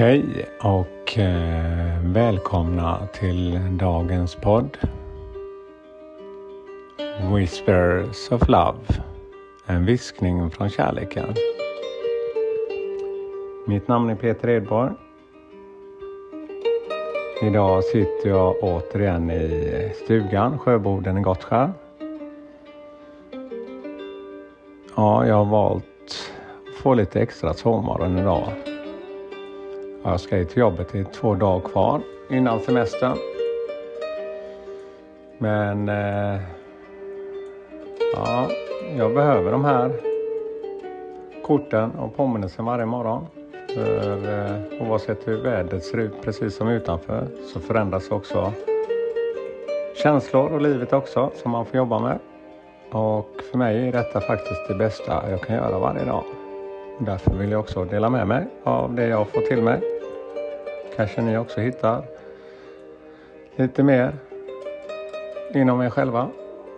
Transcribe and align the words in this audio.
Hej 0.00 0.48
och 0.60 1.18
eh, 1.18 2.00
välkomna 2.04 3.06
till 3.12 3.60
dagens 3.70 4.34
podd. 4.34 4.78
Whispers 7.34 8.30
of 8.30 8.48
Love. 8.48 8.78
En 9.66 9.86
viskning 9.86 10.50
från 10.50 10.70
kärleken. 10.70 11.34
Mitt 13.66 13.88
namn 13.88 14.10
är 14.10 14.14
Peter 14.14 14.48
Edborg. 14.48 14.92
Idag 17.42 17.84
sitter 17.84 18.28
jag 18.28 18.56
återigen 18.62 19.30
i 19.30 19.92
stugan, 20.04 20.58
Sjöboden 20.58 21.18
i 21.18 21.20
Gottskär. 21.20 21.72
Ja, 24.96 25.26
jag 25.26 25.34
har 25.34 25.44
valt 25.44 25.84
att 26.68 26.82
få 26.82 26.94
lite 26.94 27.20
extra 27.20 27.54
sovmorgon 27.54 28.18
idag. 28.18 28.69
Jag 30.02 30.20
ska 30.20 30.44
till 30.44 30.58
jobbet, 30.58 30.88
det 30.92 30.98
är 30.98 31.04
två 31.04 31.34
dagar 31.34 31.68
kvar 31.68 32.00
innan 32.30 32.60
semestern. 32.60 33.16
Men 35.38 35.88
eh, 35.88 36.40
ja, 38.14 38.48
jag 38.96 39.14
behöver 39.14 39.52
de 39.52 39.64
här 39.64 39.92
korten 41.44 41.90
och 41.90 42.16
påminnelsen 42.16 42.64
varje 42.64 42.86
morgon. 42.86 43.26
För 43.74 44.28
eh, 44.28 44.88
oavsett 44.88 45.28
hur 45.28 45.42
vädret 45.42 45.84
ser 45.84 45.98
ut, 45.98 46.22
precis 46.22 46.56
som 46.56 46.68
utanför, 46.68 47.26
så 47.52 47.60
förändras 47.60 48.10
också 48.10 48.52
känslor 50.02 50.52
och 50.52 50.60
livet 50.60 50.92
också 50.92 51.30
som 51.34 51.50
man 51.50 51.66
får 51.66 51.76
jobba 51.76 51.98
med. 51.98 52.18
Och 52.92 53.40
för 53.50 53.58
mig 53.58 53.88
är 53.88 53.92
detta 53.92 54.20
faktiskt 54.20 54.68
det 54.68 54.74
bästa 54.74 55.30
jag 55.30 55.40
kan 55.40 55.56
göra 55.56 55.78
varje 55.78 56.04
dag. 56.04 56.24
Därför 57.02 57.30
vill 57.30 57.50
jag 57.50 57.60
också 57.60 57.84
dela 57.84 58.10
med 58.10 58.26
mig 58.26 58.46
av 58.64 58.94
det 58.94 59.06
jag 59.06 59.28
får 59.28 59.40
till 59.40 59.62
mig. 59.62 59.80
Kanske 60.96 61.22
ni 61.22 61.38
också 61.38 61.60
hittar 61.60 62.04
lite 63.56 63.82
mer 63.82 64.12
inom 65.54 65.82
er 65.82 65.90
själva 65.90 66.28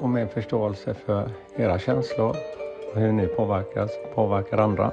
och 0.00 0.08
mer 0.08 0.26
förståelse 0.26 0.94
för 0.94 1.30
era 1.56 1.78
känslor 1.78 2.36
och 2.94 3.00
hur 3.00 3.12
ni 3.12 3.26
påverkas 3.26 3.90
och 4.04 4.14
påverkar 4.14 4.58
andra. 4.58 4.92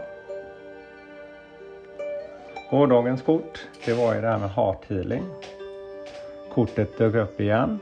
Gårdagens 2.72 3.22
kort, 3.22 3.67
det 3.86 3.94
var 3.94 4.16
ju 4.16 4.22
det 4.22 4.28
här 4.28 4.39
med 4.39 4.50
heart 4.50 4.86
healing. 4.89 5.23
Kortet 6.53 6.98
dök 6.98 7.16
upp 7.16 7.42
igen 7.42 7.80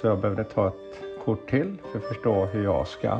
så 0.00 0.06
jag 0.06 0.18
behövde 0.18 0.44
ta 0.44 0.68
ett 0.68 1.24
kort 1.24 1.50
till 1.50 1.76
för 1.92 1.98
att 1.98 2.04
förstå 2.04 2.44
hur 2.44 2.64
jag 2.64 2.88
ska 2.88 3.18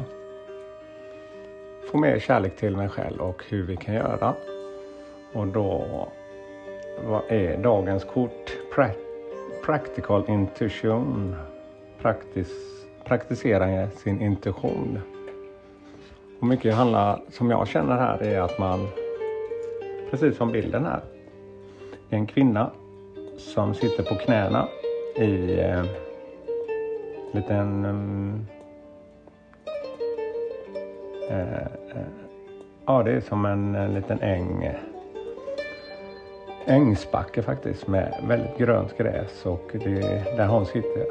få 1.91 1.99
mer 1.99 2.19
kärlek 2.19 2.57
till 2.57 2.77
mig 2.77 2.89
själv 2.89 3.21
och 3.21 3.45
hur 3.49 3.67
vi 3.67 3.77
kan 3.77 3.95
göra. 3.95 4.35
Och 5.33 5.47
då 5.47 5.87
vad 7.05 7.23
är 7.29 7.57
dagens 7.57 8.05
kort? 8.05 8.57
Pra 8.75 8.91
practical 9.65 10.25
intuition. 10.29 11.37
Praktis 12.03 12.49
praktisera 13.05 13.91
sin 13.91 14.23
intuition. 14.23 14.99
Och 16.41 16.47
mycket 16.47 16.75
handlar, 16.75 17.21
som 17.29 17.51
jag 17.51 17.69
känner 17.69 17.97
här, 17.97 18.23
är 18.23 18.41
att 18.41 18.59
man, 18.59 18.89
precis 20.11 20.37
som 20.37 20.53
bilden 20.53 20.85
här, 20.85 21.01
är 22.11 22.17
en 22.17 22.27
kvinna 22.27 22.71
som 23.39 23.75
sitter 23.75 24.03
på 24.03 24.15
knäna 24.15 24.69
i 25.17 25.61
eh, 25.61 25.85
liten 27.33 27.85
eh, 27.85 28.58
Eh, 31.31 31.63
eh, 31.63 32.07
ja, 32.87 33.03
det 33.03 33.13
är 33.13 33.21
som 33.21 33.45
en, 33.45 33.95
liten 33.95 34.21
äng 34.21 34.71
ängsbacke 36.67 37.43
faktiskt 37.43 37.87
med 37.87 38.15
väldigt 38.29 38.59
grönt 38.59 38.99
gräs 38.99 39.47
och 39.47 39.71
det, 39.73 40.01
där 40.37 40.47
hon 40.47 40.67
sitter 40.67 41.07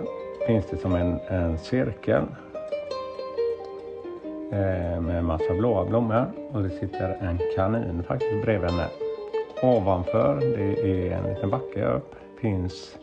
finns 0.47 0.65
det 0.65 0.77
som 0.77 0.95
en, 0.95 1.19
en 1.27 1.57
cirkel 1.57 2.23
eh, 4.51 5.01
med 5.01 5.17
en 5.17 5.25
massa 5.25 5.53
blåa 5.53 5.85
blommor 5.85 6.25
och 6.53 6.63
det 6.63 6.69
sitter 6.69 7.17
en 7.21 7.39
kanin 7.55 8.03
faktiskt 8.07 8.45
bredvid 8.45 8.69
henne. 8.69 8.87
Ovanför, 9.63 10.39
det 10.39 11.07
är 11.07 11.11
en 11.11 11.33
liten 11.33 11.49
backe 11.49 11.85
upp, 11.85 12.15
finns 12.41 12.97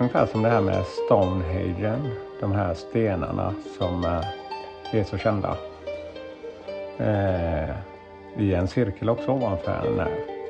ungefär 0.00 0.26
som 0.26 0.42
det 0.42 0.48
här 0.48 0.60
med 0.60 0.84
Stonehagen. 0.84 2.10
de 2.40 2.52
här 2.52 2.74
stenarna 2.74 3.54
som 3.78 4.22
är 4.92 5.04
så 5.04 5.18
kända. 5.18 5.56
Eh, 6.98 7.70
I 8.36 8.54
en 8.54 8.68
cirkel 8.68 9.08
också 9.10 9.30
ovanför 9.30 9.72
henne. 9.72 10.06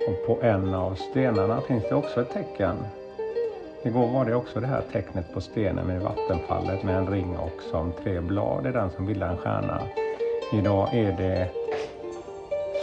Och 0.08 0.26
på 0.26 0.46
en 0.46 0.74
av 0.74 0.94
stenarna 0.94 1.60
finns 1.60 1.88
det 1.88 1.94
också 1.94 2.20
ett 2.20 2.32
tecken. 2.32 2.76
Igår 3.82 4.06
var 4.06 4.24
det 4.24 4.34
också 4.34 4.60
det 4.60 4.66
här 4.66 4.82
tecknet 4.92 5.34
på 5.34 5.40
stenen 5.40 5.86
med 5.86 6.00
vattenfallet 6.00 6.82
med 6.82 6.96
en 6.96 7.06
ring 7.06 7.36
och 7.36 7.62
som 7.70 7.92
tre 8.02 8.20
blad. 8.20 8.66
Är 8.66 8.72
den 8.72 8.90
som 8.90 9.06
bildar 9.06 9.28
en 9.28 9.36
stjärna. 9.36 9.80
Idag 10.52 10.94
är 10.94 11.12
det 11.12 11.48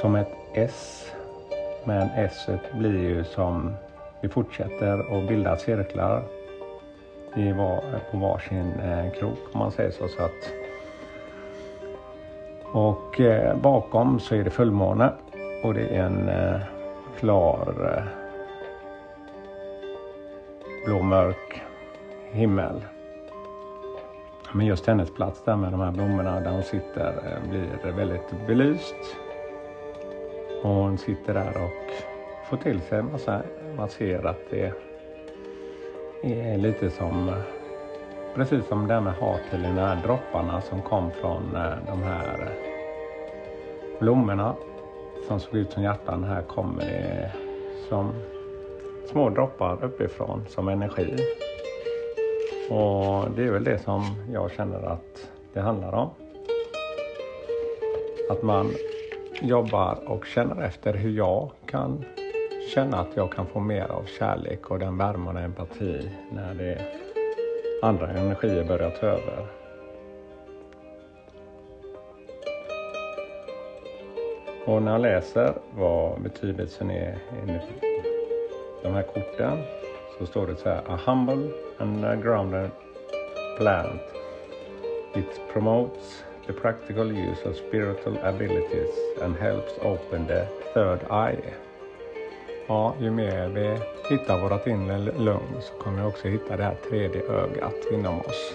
som 0.01 0.15
ett 0.15 0.31
S. 0.53 1.11
Men 1.83 2.09
S 2.15 2.49
blir 2.73 2.99
ju 2.99 3.23
som 3.23 3.73
vi 4.21 4.29
fortsätter 4.29 5.17
att 5.17 5.27
bilda 5.27 5.57
cirklar 5.57 6.23
i 7.35 7.51
var, 7.51 7.83
på 8.11 8.17
varsin 8.17 8.73
eh, 8.79 9.11
krok 9.19 9.39
om 9.51 9.59
man 9.59 9.71
säger 9.71 9.91
så. 9.91 10.07
så 10.07 10.23
att, 10.23 10.64
och 12.75 13.19
eh, 13.19 13.57
bakom 13.57 14.19
så 14.19 14.35
är 14.35 14.43
det 14.43 14.49
fullmåne 14.49 15.11
och 15.63 15.73
det 15.73 15.87
är 15.87 16.03
en 16.03 16.29
eh, 16.29 16.61
klar 17.19 17.95
eh, 17.97 18.03
blåmörk 20.85 21.61
himmel. 22.31 22.85
Men 24.53 24.65
just 24.65 24.87
hennes 24.87 25.13
plats 25.13 25.43
där 25.45 25.55
med 25.55 25.71
de 25.71 25.79
här 25.79 25.91
blommorna 25.91 26.39
där 26.39 26.51
hon 26.51 26.63
sitter 26.63 27.07
eh, 27.07 27.49
blir 27.49 27.91
väldigt 27.91 28.47
belyst. 28.47 28.95
Och 30.63 30.69
hon 30.69 30.97
sitter 30.97 31.33
där 31.33 31.63
och 31.63 31.91
får 32.49 32.57
till 32.57 32.81
sig 32.81 32.99
en 32.99 33.11
massa, 33.11 33.41
man 33.77 33.89
ser 33.89 34.25
att 34.25 34.49
det 34.49 34.73
är 36.23 36.57
lite 36.57 36.89
som 36.89 37.29
eh, 37.29 37.54
precis 38.35 38.67
som 38.67 38.87
det 38.87 38.93
här 38.93 39.01
de 39.51 39.57
här 39.57 40.03
dropparna 40.03 40.61
som 40.61 40.81
kom 40.81 41.11
från 41.11 41.55
eh, 41.55 41.77
de 41.87 42.03
här 42.03 42.39
eh, 42.41 43.99
blommorna 43.99 44.55
som 45.27 45.39
såg 45.39 45.55
ut 45.55 45.71
som 45.71 45.83
hjärtan. 45.83 46.23
Här 46.23 46.41
kommer 46.41 46.85
det 46.85 47.31
som 47.89 48.11
små 49.11 49.29
droppar 49.29 49.83
uppifrån 49.83 50.45
som 50.49 50.67
energi. 50.67 51.15
Och 52.69 53.31
det 53.35 53.43
är 53.43 53.51
väl 53.51 53.63
det 53.63 53.79
som 53.79 54.01
jag 54.33 54.51
känner 54.51 54.83
att 54.83 55.29
det 55.53 55.61
handlar 55.61 55.93
om. 55.93 56.09
Att 58.29 58.43
man 58.43 58.71
jobbar 59.41 59.97
och 60.07 60.25
känner 60.25 60.61
efter 60.61 60.93
hur 60.93 61.11
jag 61.11 61.51
kan 61.65 62.05
känna 62.73 62.97
att 62.97 63.15
jag 63.15 63.31
kan 63.31 63.45
få 63.47 63.59
mer 63.59 63.87
av 63.91 64.05
kärlek 64.19 64.71
och 64.71 64.79
den 64.79 64.97
värme 64.97 65.29
och 65.29 65.39
empati 65.39 66.11
när 66.31 66.53
det 66.53 67.04
andra 67.85 68.07
energier 68.07 68.63
börjar 68.63 68.89
ta 68.89 69.05
över. 69.05 69.47
Och 74.65 74.81
när 74.81 74.91
jag 74.91 75.01
läser 75.01 75.53
vad 75.75 76.21
betydelsen 76.21 76.91
är 76.91 77.17
i 77.47 77.59
de 78.83 78.93
här 78.93 79.03
korten 79.03 79.57
så 80.19 80.25
står 80.25 80.47
det 80.47 80.55
så 80.55 80.69
här. 80.69 80.81
A 80.87 80.99
humble 81.05 81.51
and 81.77 82.23
grounded 82.23 82.69
plant. 83.57 84.01
It 85.15 85.41
promotes 85.53 86.23
the 86.47 86.53
practical 86.53 87.11
use 87.11 87.49
of 87.49 87.55
spiritual 87.55 88.17
abilities 88.23 88.95
and 89.21 89.35
helps 89.35 89.71
open 89.81 90.27
the 90.27 90.47
third 90.73 90.99
eye. 91.11 91.53
Ja, 92.67 92.95
ju 92.99 93.11
mer 93.11 93.49
vi 93.49 93.79
hittar 94.09 94.41
vårt 94.41 94.67
inre 94.67 94.97
lugn 94.97 95.61
så 95.61 95.73
kommer 95.73 96.01
vi 96.01 96.07
också 96.07 96.27
hitta 96.27 96.57
det 96.57 96.63
här 96.63 96.75
tredje 96.89 97.21
ögat 97.21 97.75
inom 97.91 98.19
oss. 98.19 98.53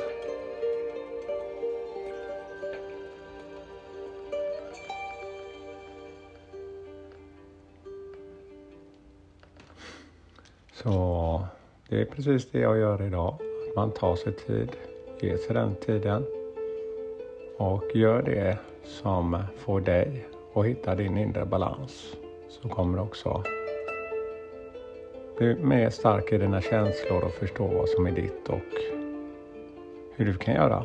Så 10.73 11.43
det 11.89 12.01
är 12.01 12.05
precis 12.05 12.51
det 12.51 12.59
jag 12.59 12.79
gör 12.79 13.03
idag. 13.03 13.35
Att 13.69 13.77
man 13.77 13.91
tar 13.91 14.17
sig 14.17 14.33
tid, 14.33 14.71
ger 15.21 15.37
sig 15.37 15.55
den 15.55 15.75
tiden 15.75 16.25
och 17.59 17.85
gör 17.95 18.23
det 18.23 18.59
som 18.85 19.43
får 19.59 19.81
dig 19.81 20.27
att 20.55 20.67
hitta 20.67 20.95
din 20.95 21.19
inre 21.19 21.47
balans. 21.47 22.17
Så 22.49 22.69
kommer 22.69 23.01
också 23.01 23.45
bli 25.41 25.55
mer 25.55 25.91
stark 25.91 26.33
i 26.33 26.39
dina 26.39 26.61
känslor 26.61 27.25
och 27.25 27.33
förstå 27.33 27.67
vad 27.67 27.89
som 27.89 28.07
är 28.07 28.11
ditt 28.11 28.49
och 28.49 28.61
hur 30.17 30.27
du 30.27 30.35
kan 30.35 30.55
göra. 30.55 30.85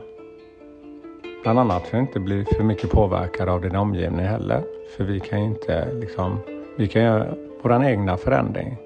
Bland 1.43 1.59
annat 1.59 1.87
för 1.87 1.97
att 1.97 2.01
inte 2.01 2.19
bli 2.19 2.45
för 2.45 2.63
mycket 2.63 2.89
påverkad 2.89 3.49
av 3.49 3.61
din 3.61 3.75
omgivning 3.75 4.25
heller. 4.25 4.63
För 4.97 5.03
vi 5.03 5.19
kan 5.19 5.39
ju 5.39 5.45
inte 5.45 5.93
liksom 5.93 6.39
Vi 6.77 6.87
kan 6.87 7.03
göra 7.03 7.35
vår 7.61 7.83
egna 7.83 8.17
förändring. 8.17 8.77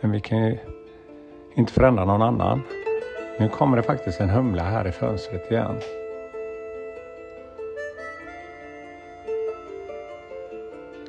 Men 0.00 0.10
vi 0.12 0.20
kan 0.20 0.46
ju 0.46 0.58
inte 1.54 1.72
förändra 1.72 2.04
någon 2.04 2.22
annan. 2.22 2.62
Nu 3.38 3.48
kommer 3.48 3.76
det 3.76 3.82
faktiskt 3.82 4.20
en 4.20 4.30
humla 4.30 4.62
här 4.62 4.88
i 4.88 4.92
fönstret 4.92 5.50
igen. 5.50 5.76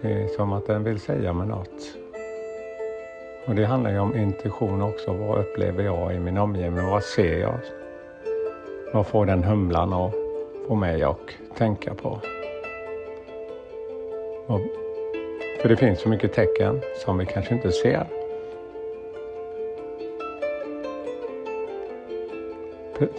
Det 0.01 0.13
är 0.13 0.27
som 0.27 0.53
att 0.53 0.67
den 0.67 0.83
vill 0.83 0.99
säga 0.99 1.33
mig 1.33 1.47
något. 1.47 1.96
Och 3.47 3.55
det 3.55 3.65
handlar 3.65 3.91
ju 3.91 3.99
om 3.99 4.17
intuition 4.17 4.81
också. 4.81 5.13
Vad 5.13 5.39
upplever 5.39 5.83
jag 5.83 6.15
i 6.15 6.19
min 6.19 6.37
omgivning? 6.37 6.85
Vad 6.85 7.03
ser 7.03 7.39
jag? 7.39 7.59
Vad 8.93 9.07
får 9.07 9.25
den 9.25 9.43
humlan 9.43 9.93
att 9.93 10.13
få 10.67 10.75
mig 10.75 11.03
att 11.03 11.17
tänka 11.57 11.93
på? 11.93 12.21
Och, 14.47 14.61
för 15.61 15.69
det 15.69 15.75
finns 15.75 15.99
så 15.99 16.09
mycket 16.09 16.33
tecken 16.33 16.81
som 17.05 17.17
vi 17.17 17.25
kanske 17.25 17.53
inte 17.53 17.71
ser. 17.71 18.07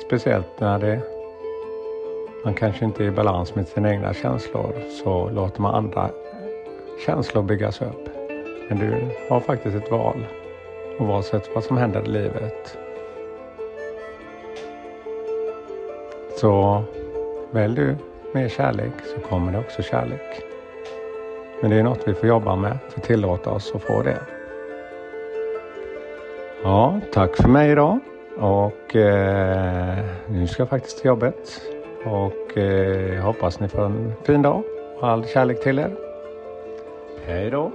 Speciellt 0.06 0.60
när 0.60 0.78
det, 0.78 1.00
man 2.44 2.54
kanske 2.54 2.84
inte 2.84 3.04
är 3.04 3.08
i 3.08 3.10
balans 3.10 3.54
med 3.54 3.69
sina 3.69 3.90
egna 3.90 4.14
känslor 4.14 4.75
så 5.04 5.30
låter 5.30 5.60
man 5.62 5.75
andra 5.75 6.10
känslor 7.06 7.42
byggas 7.42 7.82
upp. 7.82 8.18
Men 8.69 8.79
du 8.79 9.09
har 9.29 9.41
faktiskt 9.41 9.76
ett 9.76 9.91
val 9.91 10.26
oavsett 10.99 11.50
vad 11.55 11.65
som 11.65 11.76
händer 11.76 12.03
i 12.05 12.09
livet. 12.09 12.79
Så 16.37 16.82
välj 17.50 17.75
du 17.75 17.97
mer 18.32 18.49
kärlek 18.49 18.93
så 19.15 19.20
kommer 19.20 19.53
det 19.53 19.59
också 19.59 19.82
kärlek. 19.82 20.43
Men 21.61 21.70
det 21.70 21.76
är 21.76 21.82
något 21.82 22.09
vi 22.09 22.15
får 22.15 22.29
jobba 22.29 22.56
med 22.56 22.79
för 22.88 23.00
att 23.00 23.06
tillåta 23.06 23.50
oss 23.50 23.73
att 23.75 23.82
få 23.82 24.03
det. 24.03 24.19
Ja, 26.62 27.00
tack 27.12 27.37
för 27.37 27.49
mig 27.49 27.71
idag. 27.71 27.99
Och 28.38 28.97
eh, 28.97 29.99
nu 30.26 30.47
ska 30.47 30.62
jag 30.62 30.69
faktiskt 30.69 30.99
till 30.99 31.06
jobbet. 31.06 31.62
Och 32.05 32.59
eh, 32.59 33.23
hoppas 33.23 33.61
ni 33.61 33.69
får 33.69 33.85
en 33.85 34.12
fin 34.23 34.43
dag 34.43 34.62
och 35.00 35.09
all 35.09 35.26
kärlek 35.26 35.62
till 35.62 35.79
er. 35.79 35.97
Hej 37.26 37.50
då! 37.50 37.73